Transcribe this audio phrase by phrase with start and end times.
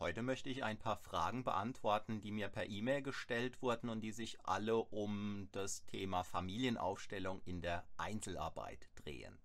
[0.00, 4.12] Heute möchte ich ein paar Fragen beantworten, die mir per E-Mail gestellt wurden und die
[4.12, 9.40] sich alle um das Thema Familienaufstellung in der Einzelarbeit drehen.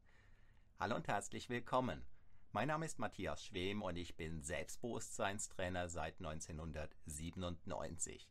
[0.79, 2.05] Hallo und herzlich willkommen.
[2.51, 8.29] Mein Name ist Matthias Schwem und ich bin Selbstbewusstseinstrainer seit 1997.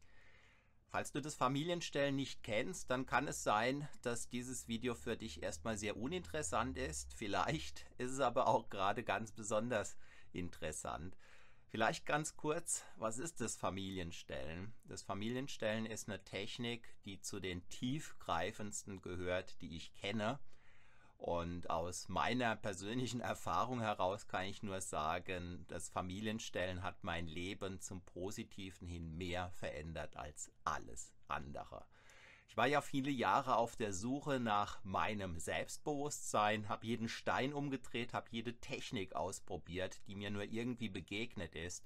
[0.91, 5.43] Falls du das Familienstellen nicht kennst, dann kann es sein, dass dieses Video für dich
[5.43, 7.15] erstmal sehr uninteressant ist.
[7.15, 9.97] Vielleicht ist es aber auch gerade ganz besonders
[10.33, 11.17] interessant.
[11.73, 14.75] Vielleicht ganz kurz, was ist das Familienstellen?
[14.85, 20.39] Das Familienstellen ist eine Technik, die zu den tiefgreifendsten gehört, die ich kenne.
[21.17, 27.81] Und aus meiner persönlichen Erfahrung heraus kann ich nur sagen, das Familienstellen hat mein Leben
[27.81, 31.87] zum Positiven hin mehr verändert als alles andere.
[32.53, 38.13] Ich war ja viele Jahre auf der Suche nach meinem Selbstbewusstsein, habe jeden Stein umgedreht,
[38.13, 41.83] habe jede Technik ausprobiert, die mir nur irgendwie begegnet ist.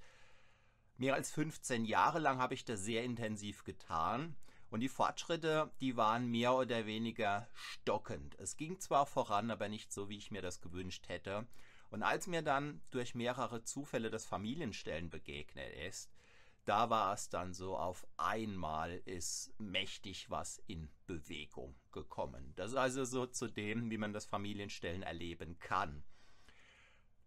[0.97, 4.35] Mehr als 15 Jahre lang habe ich das sehr intensiv getan
[4.69, 8.35] und die Fortschritte, die waren mehr oder weniger stockend.
[8.41, 11.47] Es ging zwar voran, aber nicht so, wie ich mir das gewünscht hätte.
[11.91, 16.11] Und als mir dann durch mehrere Zufälle das Familienstellen begegnet ist,
[16.67, 22.53] da war es dann so, auf einmal ist mächtig was in Bewegung gekommen.
[22.57, 26.03] Das ist also so zu dem, wie man das Familienstellen erleben kann.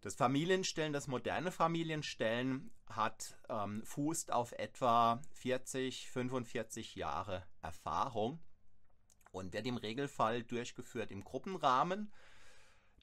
[0.02, 8.40] Das Familienstellen, das moderne Familienstellen hat ähm, fußt auf etwa 40, 45 Jahre Erfahrung
[9.32, 12.12] und wird im Regelfall durchgeführt im Gruppenrahmen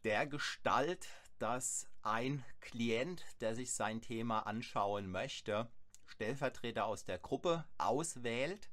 [0.04, 1.08] der Gestalt,
[1.40, 5.70] dass ein Klient, der sich sein Thema anschauen möchte,
[6.08, 8.70] Stellvertreter aus der Gruppe auswählt,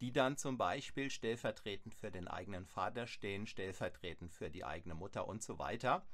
[0.00, 5.28] die dann zum Beispiel stellvertretend für den eigenen Vater stehen, stellvertretend für die eigene Mutter
[5.28, 6.06] und so weiter.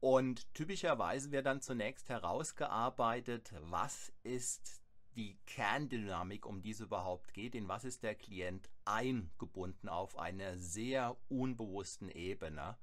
[0.00, 4.82] Und typischerweise wird dann zunächst herausgearbeitet, was ist
[5.16, 10.58] die Kerndynamik, um die es überhaupt geht, in was ist der Klient eingebunden auf einer
[10.58, 12.76] sehr unbewussten Ebene.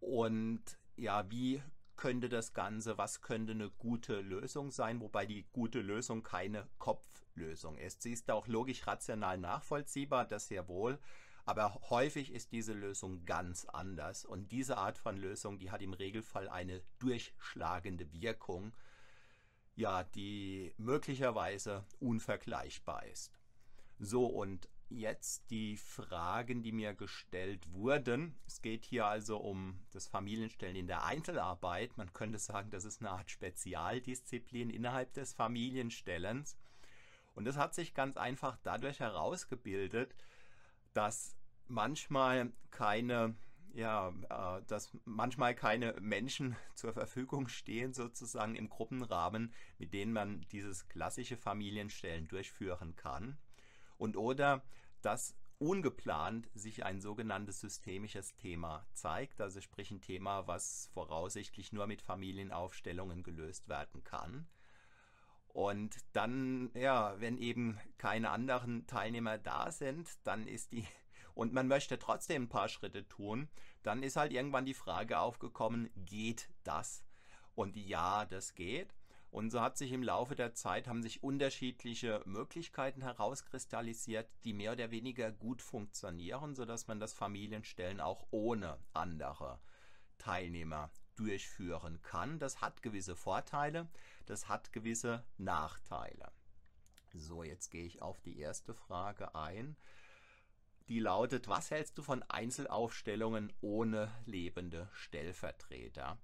[0.00, 0.62] Und
[0.96, 1.62] ja, wie
[1.96, 7.78] könnte das Ganze, was könnte eine gute Lösung sein, wobei die gute Lösung keine Kopflösung
[7.78, 8.02] ist.
[8.02, 10.98] Sie ist auch logisch rational nachvollziehbar, das sehr wohl,
[11.44, 15.92] aber häufig ist diese Lösung ganz anders und diese Art von Lösung, die hat im
[15.92, 18.72] Regelfall eine durchschlagende Wirkung,
[19.76, 23.38] ja, die möglicherweise unvergleichbar ist.
[23.98, 28.34] So und jetzt die Fragen, die mir gestellt wurden.
[28.46, 31.96] Es geht hier also um das Familienstellen in der Einzelarbeit.
[31.96, 36.56] Man könnte sagen, das ist eine Art Spezialdisziplin innerhalb des Familienstellens.
[37.34, 40.14] Und das hat sich ganz einfach dadurch herausgebildet,
[40.94, 41.36] dass
[41.68, 43.34] manchmal keine
[43.74, 50.40] ja, äh, dass manchmal keine Menschen zur Verfügung stehen, sozusagen im Gruppenrahmen, mit denen man
[50.50, 53.36] dieses klassische Familienstellen durchführen kann
[53.98, 54.62] und oder
[55.02, 61.86] dass ungeplant sich ein sogenanntes systemisches Thema zeigt, also sprich ein Thema, was voraussichtlich nur
[61.86, 64.46] mit Familienaufstellungen gelöst werden kann.
[65.48, 70.86] Und dann, ja, wenn eben keine anderen Teilnehmer da sind, dann ist die,
[71.34, 73.48] und man möchte trotzdem ein paar Schritte tun,
[73.82, 77.04] dann ist halt irgendwann die Frage aufgekommen, geht das?
[77.54, 78.94] Und ja, das geht.
[79.30, 84.72] Und so hat sich im Laufe der Zeit haben sich unterschiedliche Möglichkeiten herauskristallisiert, die mehr
[84.72, 89.60] oder weniger gut funktionieren, sodass man das Familienstellen auch ohne andere
[90.18, 92.38] Teilnehmer durchführen kann.
[92.38, 93.88] Das hat gewisse Vorteile,
[94.26, 96.32] das hat gewisse Nachteile.
[97.12, 99.76] So, jetzt gehe ich auf die erste Frage ein.
[100.88, 106.18] Die lautet, was hältst du von Einzelaufstellungen ohne lebende Stellvertreter?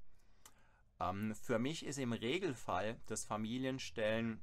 [1.01, 4.41] Ähm, für mich ist im Regelfall das Familienstellen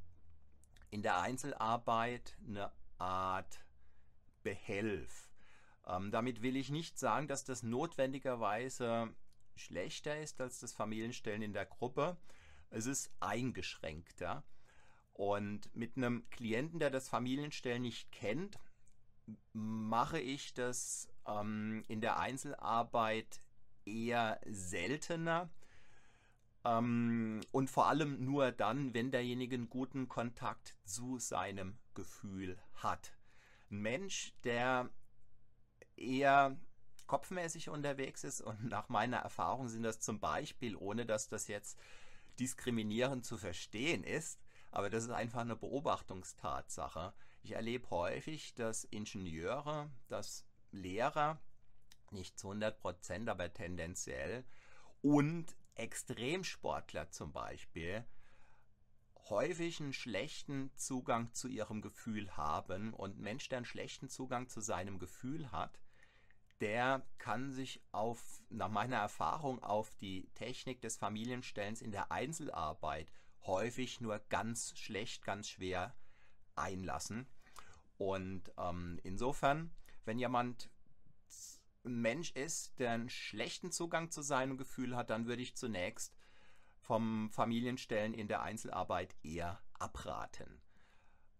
[0.91, 3.63] in der Einzelarbeit eine Art
[4.43, 5.29] Behelf.
[5.87, 9.13] Ähm, damit will ich nicht sagen, dass das notwendigerweise
[9.55, 12.17] schlechter ist als das Familienstellen in der Gruppe.
[12.69, 14.43] Es ist eingeschränkter.
[15.13, 18.57] Und mit einem Klienten, der das Familienstellen nicht kennt,
[19.51, 23.41] mache ich das ähm, in der Einzelarbeit
[23.85, 25.49] eher seltener.
[26.65, 33.13] Ähm, und vor allem nur dann, wenn derjenige einen guten Kontakt zu seinem Gefühl hat.
[33.71, 34.89] Ein Mensch, der
[35.95, 36.57] eher
[37.07, 41.77] kopfmäßig unterwegs ist und nach meiner Erfahrung sind das zum Beispiel, ohne dass das jetzt
[42.39, 44.39] diskriminierend zu verstehen ist,
[44.71, 47.13] aber das ist einfach eine Beobachtungstatsache.
[47.41, 51.39] Ich erlebe häufig, dass Ingenieure, dass Lehrer,
[52.11, 54.45] nicht zu 100 Prozent, aber tendenziell,
[55.01, 58.05] und Extremsportler zum Beispiel,
[59.29, 62.93] häufig einen schlechten Zugang zu ihrem Gefühl haben.
[62.93, 65.79] Und ein Mensch, der einen schlechten Zugang zu seinem Gefühl hat,
[66.61, 73.11] der kann sich auf, nach meiner Erfahrung, auf die Technik des Familienstellens in der Einzelarbeit
[73.43, 75.95] häufig nur ganz schlecht, ganz schwer
[76.55, 77.27] einlassen.
[77.97, 79.71] Und ähm, insofern,
[80.05, 80.69] wenn jemand
[81.83, 86.15] Mensch ist, der einen schlechten Zugang zu seinem Gefühl hat, dann würde ich zunächst
[86.77, 90.61] vom Familienstellen in der Einzelarbeit eher abraten.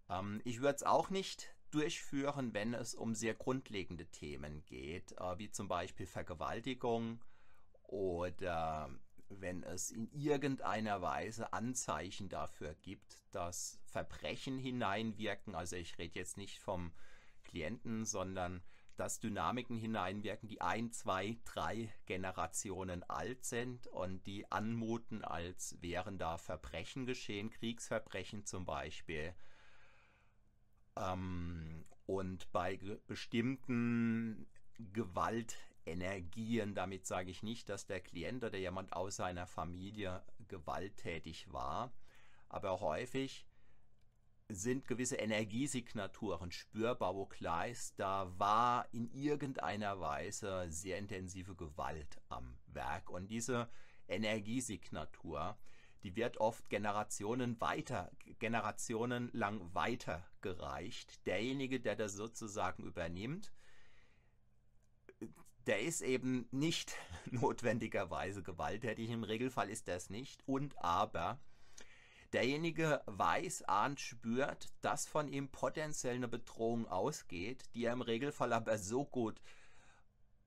[0.09, 5.37] Ähm, ich würde es auch nicht durchführen, wenn es um sehr grundlegende Themen geht, äh,
[5.37, 7.23] wie zum Beispiel Vergewaltigung
[7.83, 8.89] oder
[9.29, 15.53] wenn es in irgendeiner Weise Anzeichen dafür gibt, dass Verbrechen hineinwirken.
[15.53, 16.91] Also ich rede jetzt nicht vom
[17.43, 18.63] Klienten, sondern
[18.99, 26.17] dass Dynamiken hineinwirken, die ein, zwei, drei Generationen alt sind und die anmuten, als wären
[26.17, 29.33] da Verbrechen geschehen, Kriegsverbrechen zum Beispiel.
[30.97, 34.47] Ähm, und bei bestimmten
[34.77, 41.93] Gewaltenergien, damit sage ich nicht, dass der Klient oder jemand aus seiner Familie gewalttätig war,
[42.49, 43.48] aber häufig
[44.49, 47.67] sind gewisse Energiesignaturen spürbar, wo klar
[47.97, 53.09] da war in irgendeiner Weise sehr intensive Gewalt am Werk.
[53.09, 53.69] Und diese
[54.07, 55.57] Energiesignatur,
[56.03, 61.25] die wird oft Generationen weiter, Generationen lang weitergereicht.
[61.27, 63.51] Derjenige, der das sozusagen übernimmt,
[65.67, 66.95] der ist eben nicht
[67.29, 69.11] notwendigerweise gewalttätig.
[69.11, 70.41] Im Regelfall ist das nicht.
[70.47, 71.39] Und aber
[72.33, 78.53] derjenige weiß, ahnt, spürt, dass von ihm potenziell eine Bedrohung ausgeht, die er im Regelfall
[78.53, 79.41] aber so gut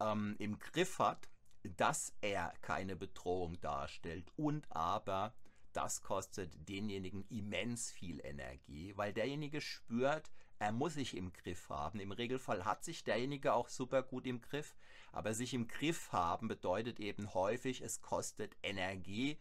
[0.00, 1.28] ähm, im Griff hat,
[1.62, 5.34] dass er keine Bedrohung darstellt und aber
[5.72, 11.98] das kostet denjenigen immens viel Energie, weil derjenige spürt, er muss sich im Griff haben.
[11.98, 14.76] Im Regelfall hat sich derjenige auch super gut im Griff,
[15.10, 19.38] aber sich im Griff haben bedeutet eben häufig, es kostet Energie.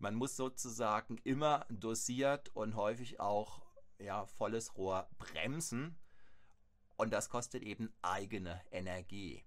[0.00, 3.62] Man muss sozusagen immer dosiert und häufig auch
[3.98, 5.98] ja, volles Rohr bremsen
[6.96, 9.44] und das kostet eben eigene Energie.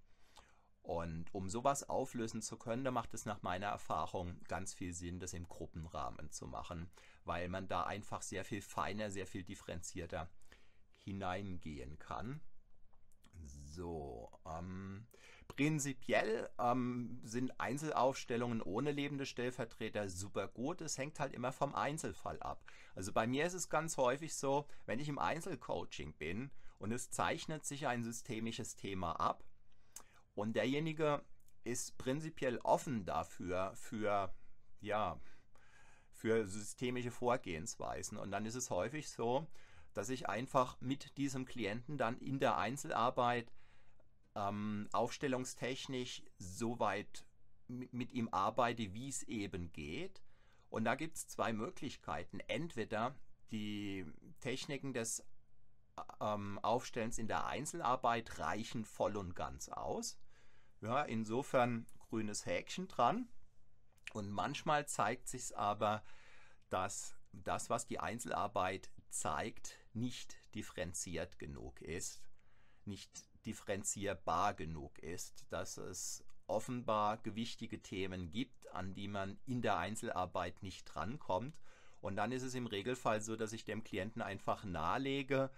[0.82, 5.18] Und um sowas auflösen zu können, da macht es nach meiner Erfahrung ganz viel Sinn,
[5.18, 6.88] das im Gruppenrahmen zu machen,
[7.24, 10.30] weil man da einfach sehr viel feiner, sehr viel differenzierter
[10.98, 12.40] hineingehen kann.
[13.44, 15.08] So, ähm,
[15.56, 20.80] prinzipiell ähm, sind Einzelaufstellungen ohne lebende Stellvertreter super gut.
[20.80, 22.64] Es hängt halt immer vom Einzelfall ab.
[22.94, 27.10] Also bei mir ist es ganz häufig so, wenn ich im Einzelcoaching bin und es
[27.10, 29.44] zeichnet sich ein systemisches Thema ab,
[30.34, 31.22] und derjenige
[31.62, 34.34] ist prinzipiell offen dafür, für,
[34.80, 35.20] ja,
[36.10, 38.18] für systemische Vorgehensweisen.
[38.18, 39.46] Und dann ist es häufig so,
[39.94, 43.50] dass ich einfach mit diesem Klienten dann in der Einzelarbeit
[44.34, 47.24] ähm, aufstellungstechnisch so weit
[47.68, 50.22] mit ihm arbeite, wie es eben geht.
[50.68, 52.40] Und da gibt es zwei Möglichkeiten.
[52.40, 53.14] Entweder
[53.50, 54.04] die
[54.40, 55.24] Techniken des
[56.20, 60.18] ähm, Aufstellens in der Einzelarbeit reichen voll und ganz aus.
[60.80, 63.28] Ja, insofern grünes Häkchen dran.
[64.12, 66.04] Und manchmal zeigt sich aber,
[66.68, 72.22] dass das, was die Einzelarbeit zeigt, nicht differenziert genug ist,
[72.84, 79.78] nicht differenzierbar genug ist, dass es offenbar gewichtige Themen gibt, an die man in der
[79.78, 81.58] Einzelarbeit nicht drankommt.
[82.00, 85.50] Und dann ist es im Regelfall so, dass ich dem Klienten einfach nahelege,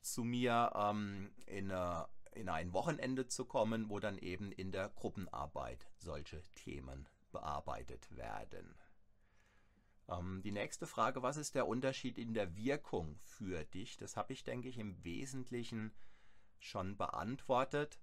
[0.00, 4.88] zu mir ähm, in, eine, in ein Wochenende zu kommen, wo dann eben in der
[4.88, 8.74] Gruppenarbeit solche Themen bearbeitet werden.
[10.08, 13.96] Ähm, die nächste Frage, was ist der Unterschied in der Wirkung für dich?
[13.96, 15.92] Das habe ich, denke ich, im Wesentlichen
[16.58, 17.98] schon beantwortet.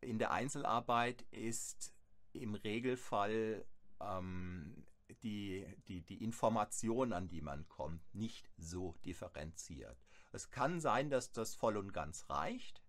[0.00, 1.94] In der Einzelarbeit ist
[2.32, 3.64] im Regelfall
[4.00, 4.84] ähm,
[5.22, 9.96] die, die, die Information, an die man kommt, nicht so differenziert.
[10.32, 12.82] Es kann sein, dass das voll und ganz reicht.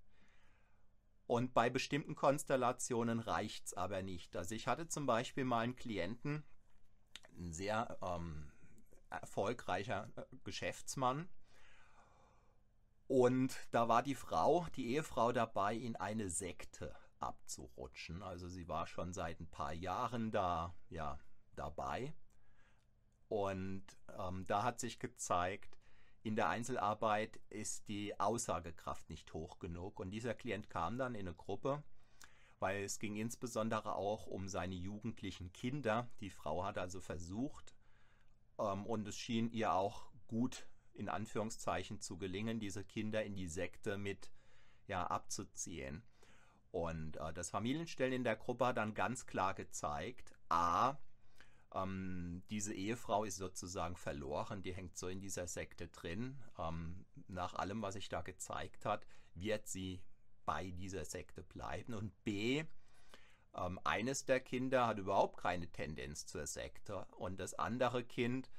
[1.28, 4.36] Und bei bestimmten Konstellationen reicht es aber nicht.
[4.36, 6.44] Also ich hatte zum Beispiel mal einen Klienten,
[7.38, 8.52] ein sehr ähm,
[9.10, 11.28] erfolgreicher äh, Geschäftsmann.
[13.08, 18.24] Und da war die Frau, die Ehefrau dabei, in eine Sekte abzurutschen.
[18.24, 21.20] Also sie war schon seit ein paar Jahren da, ja,
[21.56, 22.14] dabei.
[23.28, 23.84] Und
[24.18, 25.78] ähm, da hat sich gezeigt,
[26.24, 30.00] in der Einzelarbeit ist die Aussagekraft nicht hoch genug.
[30.00, 31.84] Und dieser Klient kam dann in eine Gruppe,
[32.60, 36.10] weil es ging insbesondere auch um seine jugendlichen Kinder.
[36.22, 37.76] Die Frau hat also versucht,
[38.58, 43.48] ähm, und es schien ihr auch gut in Anführungszeichen zu gelingen, diese Kinder in die
[43.48, 44.32] Sekte mit
[44.88, 46.04] ja, abzuziehen.
[46.72, 50.98] Und äh, das Familienstellen in der Gruppe hat dann ganz klar gezeigt, a,
[51.74, 56.38] ähm, diese Ehefrau ist sozusagen verloren, die hängt so in dieser Sekte drin.
[56.58, 60.02] Ähm, nach allem, was sich da gezeigt hat, wird sie
[60.46, 61.94] bei dieser Sekte bleiben.
[61.94, 62.66] Und b,
[63.56, 68.50] ähm, eines der Kinder hat überhaupt keine Tendenz zur Sekte und das andere Kind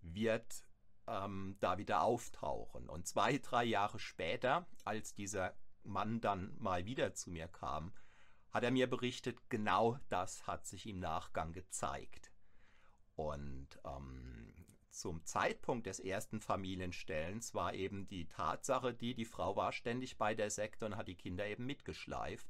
[0.00, 0.64] wird
[1.06, 2.88] ähm, da wieder auftauchen.
[2.88, 5.54] Und zwei, drei Jahre später, als dieser
[5.84, 7.92] Mann dann mal wieder zu mir kam,
[8.50, 12.32] hat er mir berichtet, genau das hat sich im Nachgang gezeigt.
[13.14, 14.52] Und ähm,
[14.90, 20.34] zum Zeitpunkt des ersten Familienstellens war eben die Tatsache die, die Frau war ständig bei
[20.34, 22.46] der Sekte und hat die Kinder eben mitgeschleift.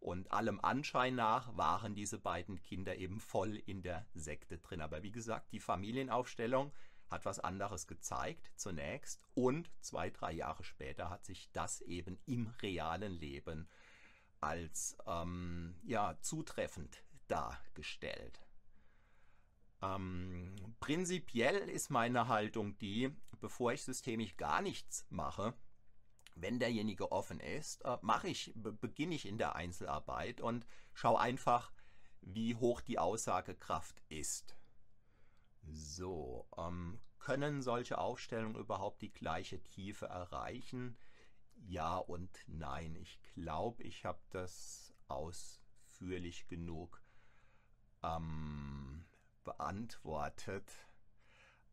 [0.00, 4.80] Und allem Anschein nach waren diese beiden Kinder eben voll in der Sekte drin.
[4.80, 6.72] Aber wie gesagt, die Familienaufstellung
[7.10, 12.48] hat was anderes gezeigt zunächst und zwei, drei Jahre später hat sich das eben im
[12.62, 13.68] realen Leben
[14.40, 18.40] als ähm, ja, zutreffend dargestellt.
[19.80, 25.54] Ähm, prinzipiell ist meine Haltung die, bevor ich systemisch gar nichts mache,
[26.34, 31.72] wenn derjenige offen ist, äh, mache ich, beginne ich in der Einzelarbeit und schaue einfach,
[32.20, 34.57] wie hoch die Aussagekraft ist.
[35.70, 40.96] So, ähm, können solche Aufstellungen überhaupt die gleiche Tiefe erreichen?
[41.66, 42.96] Ja und nein.
[42.96, 47.02] Ich glaube, ich habe das ausführlich genug
[48.02, 49.04] ähm,
[49.44, 50.70] beantwortet.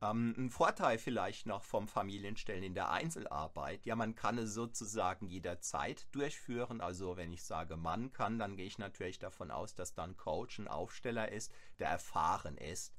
[0.01, 3.85] Ähm, ein Vorteil vielleicht noch vom Familienstellen in der Einzelarbeit.
[3.85, 6.81] Ja, man kann es sozusagen jederzeit durchführen.
[6.81, 10.59] Also wenn ich sage, man kann, dann gehe ich natürlich davon aus, dass dann Coach
[10.59, 12.93] ein Aufsteller ist, der erfahren ist.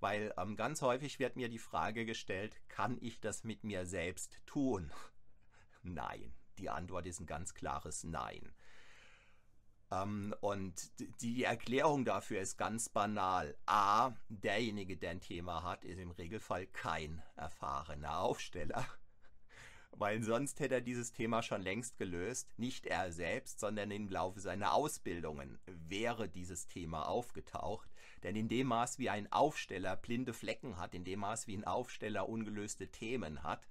[0.00, 4.40] Weil ähm, ganz häufig wird mir die Frage gestellt, kann ich das mit mir selbst
[4.46, 4.92] tun?
[5.82, 6.34] Nein.
[6.58, 8.52] Die Antwort ist ein ganz klares Nein.
[9.90, 10.90] Ähm, und
[11.22, 13.56] die Erklärung dafür ist ganz banal.
[13.66, 18.86] A, derjenige, der ein Thema hat, ist im Regelfall kein erfahrener Aufsteller.
[19.98, 22.56] Weil sonst hätte er dieses Thema schon längst gelöst.
[22.56, 27.90] Nicht er selbst, sondern im Laufe seiner Ausbildungen wäre dieses Thema aufgetaucht.
[28.22, 31.64] Denn in dem Maß, wie ein Aufsteller blinde Flecken hat, in dem Maß, wie ein
[31.64, 33.66] Aufsteller ungelöste Themen hat,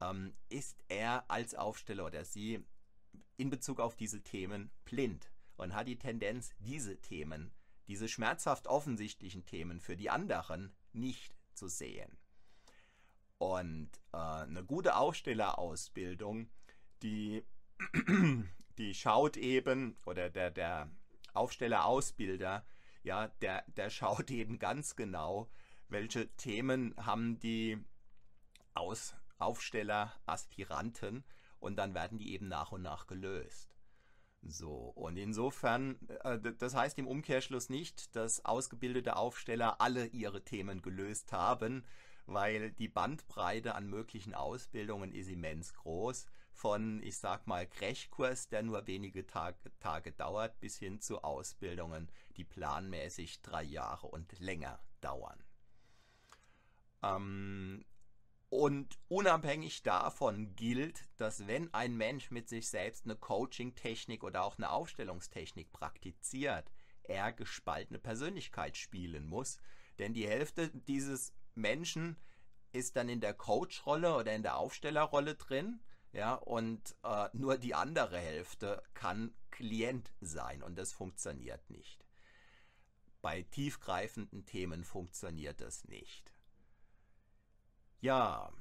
[0.00, 2.64] ähm, ist er als Aufsteller oder sie
[3.36, 7.52] in Bezug auf diese Themen blind und hat die Tendenz, diese Themen,
[7.88, 12.16] diese schmerzhaft offensichtlichen Themen für die anderen nicht zu sehen.
[13.42, 16.48] Und äh, eine gute Aufstellerausbildung,
[17.02, 17.44] die,
[18.78, 20.88] die schaut eben, oder der, der
[21.34, 22.64] Aufstellerausbilder,
[23.02, 25.50] ja, der, der schaut eben ganz genau,
[25.88, 27.84] welche Themen haben die
[28.74, 31.24] Aus Aufsteller, Aspiranten
[31.58, 33.74] und dann werden die eben nach und nach gelöst.
[34.42, 40.80] So, und insofern, äh, das heißt im Umkehrschluss nicht, dass ausgebildete Aufsteller alle ihre Themen
[40.80, 41.84] gelöst haben,
[42.26, 46.26] weil die Bandbreite an möglichen Ausbildungen ist immens groß.
[46.52, 52.10] Von, ich sag mal, Crashkurs, der nur wenige Tage, Tage dauert, bis hin zu Ausbildungen,
[52.36, 55.42] die planmäßig drei Jahre und länger dauern.
[57.02, 57.84] Ähm,
[58.50, 64.58] und unabhängig davon gilt, dass wenn ein Mensch mit sich selbst eine Coaching-Technik oder auch
[64.58, 66.70] eine Aufstellungstechnik praktiziert,
[67.02, 69.58] er gespaltene Persönlichkeit spielen muss.
[69.98, 72.16] Denn die Hälfte dieses Menschen
[72.72, 75.80] ist dann in der Coach-Rolle oder in der Aufstellerrolle drin.
[76.12, 82.04] Ja, und äh, nur die andere Hälfte kann Klient sein und das funktioniert nicht.
[83.22, 86.32] Bei tiefgreifenden Themen funktioniert das nicht.
[88.00, 88.52] Ja,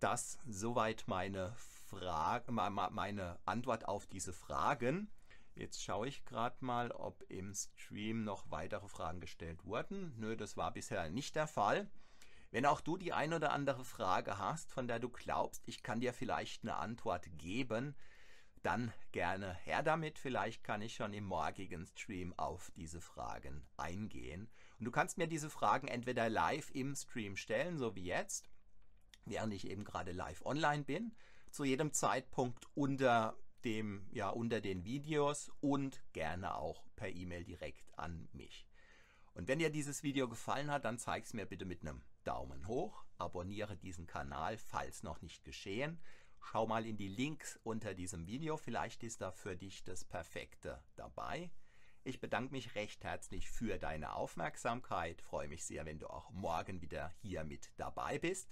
[0.00, 1.52] das soweit meine
[1.88, 5.10] Frage, meine Antwort auf diese Fragen.
[5.54, 10.14] Jetzt schaue ich gerade mal, ob im Stream noch weitere Fragen gestellt wurden.
[10.16, 11.90] Nö, das war bisher nicht der Fall.
[12.50, 16.00] Wenn auch du die ein oder andere Frage hast, von der du glaubst, ich kann
[16.00, 17.94] dir vielleicht eine Antwort geben,
[18.62, 20.18] dann gerne her damit.
[20.18, 24.48] Vielleicht kann ich schon im morgigen Stream auf diese Fragen eingehen.
[24.78, 28.48] Und du kannst mir diese Fragen entweder live im Stream stellen, so wie jetzt,
[29.26, 31.14] während ich eben gerade live online bin,
[31.50, 37.98] zu jedem Zeitpunkt unter dem, ja, unter den Videos und gerne auch per E-Mail direkt
[37.98, 38.67] an mich.
[39.38, 42.66] Und wenn dir dieses Video gefallen hat, dann zeig es mir bitte mit einem Daumen
[42.66, 46.00] hoch, abonniere diesen Kanal, falls noch nicht geschehen.
[46.40, 50.82] Schau mal in die Links unter diesem Video, vielleicht ist da für dich das Perfekte
[50.96, 51.52] dabei.
[52.02, 56.82] Ich bedanke mich recht herzlich für deine Aufmerksamkeit, freue mich sehr, wenn du auch morgen
[56.82, 58.50] wieder hier mit dabei bist.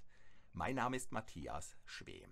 [0.53, 2.31] Mein Name ist Matthias Schwem.